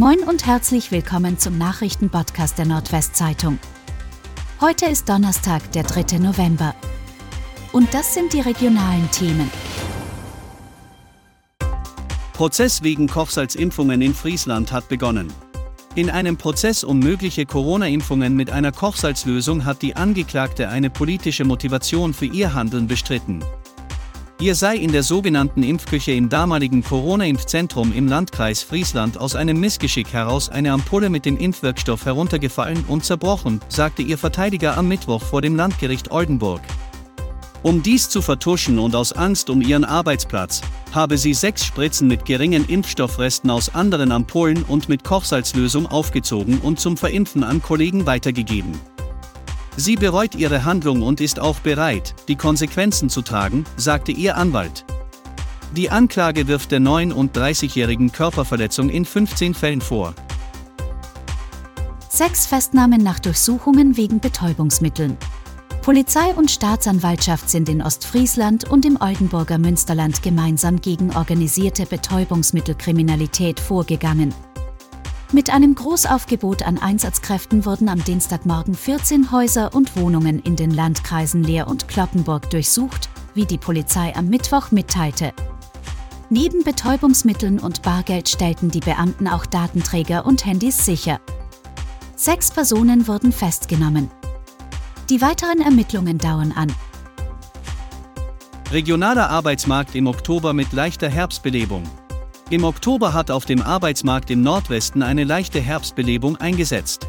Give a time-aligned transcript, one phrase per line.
[0.00, 3.58] Moin und herzlich willkommen zum Nachrichtenpodcast der Nordwestzeitung.
[4.58, 6.16] Heute ist Donnerstag, der 3.
[6.16, 6.74] November.
[7.70, 9.50] Und das sind die regionalen Themen.
[12.32, 15.30] Prozess wegen Kochsalzimpfungen in Friesland hat begonnen.
[15.94, 22.14] In einem Prozess um mögliche Corona-Impfungen mit einer Kochsalzlösung hat die Angeklagte eine politische Motivation
[22.14, 23.44] für ihr Handeln bestritten.
[24.40, 30.14] Ihr sei in der sogenannten Impfküche im damaligen Corona-Impfzentrum im Landkreis Friesland aus einem Missgeschick
[30.14, 35.42] heraus eine Ampulle mit dem Impfwirkstoff heruntergefallen und zerbrochen, sagte ihr Verteidiger am Mittwoch vor
[35.42, 36.62] dem Landgericht Oldenburg.
[37.62, 40.62] Um dies zu vertuschen und aus Angst um ihren Arbeitsplatz,
[40.92, 46.80] habe sie sechs Spritzen mit geringen Impfstoffresten aus anderen Ampullen und mit Kochsalzlösung aufgezogen und
[46.80, 48.72] zum Verimpfen an Kollegen weitergegeben.
[49.76, 54.84] Sie bereut ihre Handlung und ist auch bereit, die Konsequenzen zu tragen, sagte ihr Anwalt.
[55.76, 60.14] Die Anklage wirft der 39-jährigen Körperverletzung in 15 Fällen vor.
[62.08, 65.16] Sechs Festnahmen nach Durchsuchungen wegen Betäubungsmitteln.
[65.82, 74.34] Polizei und Staatsanwaltschaft sind in Ostfriesland und im Oldenburger Münsterland gemeinsam gegen organisierte Betäubungsmittelkriminalität vorgegangen.
[75.32, 81.44] Mit einem Großaufgebot an Einsatzkräften wurden am Dienstagmorgen 14 Häuser und Wohnungen in den Landkreisen
[81.44, 85.32] Leer und Kloppenburg durchsucht, wie die Polizei am Mittwoch mitteilte.
[86.30, 91.20] Neben Betäubungsmitteln und Bargeld stellten die Beamten auch Datenträger und Handys sicher.
[92.16, 94.10] Sechs Personen wurden festgenommen.
[95.10, 96.72] Die weiteren Ermittlungen dauern an.
[98.72, 101.84] Regionaler Arbeitsmarkt im Oktober mit leichter Herbstbelebung.
[102.50, 107.06] Im Oktober hat auf dem Arbeitsmarkt im Nordwesten eine leichte Herbstbelebung eingesetzt.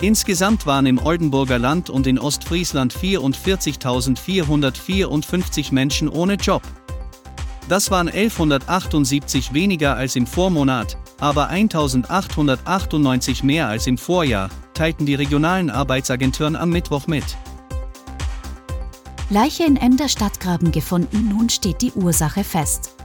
[0.00, 6.62] Insgesamt waren im Oldenburger Land und in Ostfriesland 44.454 Menschen ohne Job.
[7.68, 15.14] Das waren 1178 weniger als im Vormonat, aber 1898 mehr als im Vorjahr, teilten die
[15.14, 17.36] regionalen Arbeitsagenturen am Mittwoch mit.
[19.28, 22.96] Leiche in Emder Stadtgraben gefunden, nun steht die Ursache fest.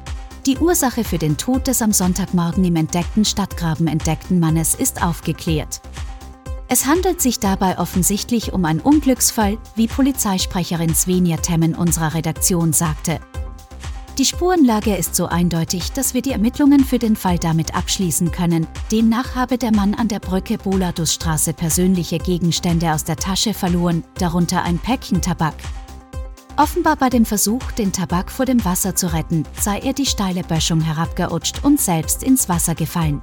[0.46, 5.82] Die Ursache für den Tod des am Sonntagmorgen im entdeckten Stadtgraben entdeckten Mannes ist aufgeklärt.
[6.68, 13.20] Es handelt sich dabei offensichtlich um einen Unglücksfall, wie Polizeisprecherin Svenja Temmen unserer Redaktion sagte.
[14.20, 18.68] Die Spurenlage ist so eindeutig, dass wir die Ermittlungen für den Fall damit abschließen können.
[18.92, 24.62] Demnach habe der Mann an der Brücke Boladusstraße persönliche Gegenstände aus der Tasche verloren, darunter
[24.62, 25.56] ein Päckchen Tabak.
[26.58, 30.42] Offenbar bei dem Versuch, den Tabak vor dem Wasser zu retten, sei er die steile
[30.42, 33.22] Böschung herabgerutscht und selbst ins Wasser gefallen.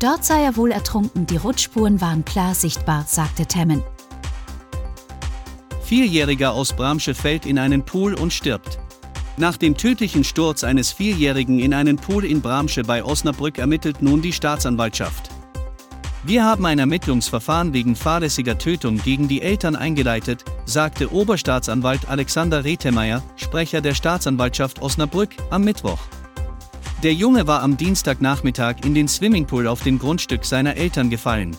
[0.00, 3.82] Dort sei er wohl ertrunken, die Rutschspuren waren klar sichtbar, sagte Temmen.
[5.82, 8.78] Vierjähriger aus Bramsche fällt in einen Pool und stirbt.
[9.38, 14.20] Nach dem tödlichen Sturz eines Vierjährigen in einen Pool in Bramsche bei Osnabrück ermittelt nun
[14.20, 15.30] die Staatsanwaltschaft.
[16.26, 23.22] Wir haben ein Ermittlungsverfahren wegen fahrlässiger Tötung gegen die Eltern eingeleitet, sagte Oberstaatsanwalt Alexander Rethemeyer,
[23.36, 26.00] Sprecher der Staatsanwaltschaft Osnabrück, am Mittwoch.
[27.04, 31.56] Der Junge war am Dienstagnachmittag in den Swimmingpool auf dem Grundstück seiner Eltern gefallen.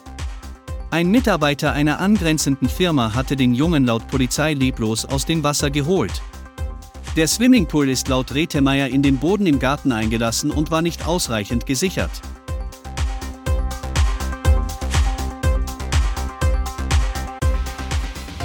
[0.91, 6.22] Ein Mitarbeiter einer angrenzenden Firma hatte den Jungen laut Polizei leblos aus dem Wasser geholt.
[7.16, 11.66] Der Swimmingpool ist laut Rethemeyer in den Boden im Garten eingelassen und war nicht ausreichend
[11.66, 12.11] gesichert.